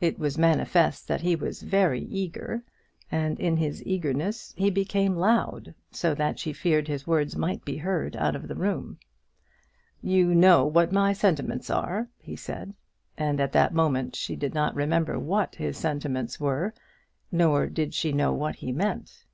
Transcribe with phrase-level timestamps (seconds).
[0.00, 2.64] It was manifest that he was very eager,
[3.08, 7.76] and in his eagerness he became loud, so that she feared his words might be
[7.76, 8.98] heard out of the room.
[10.02, 12.74] "You know what my sentiments are," he said.
[13.16, 16.74] At that moment she did not remember what his sentiments were,
[17.30, 19.24] nor did she know what he meant.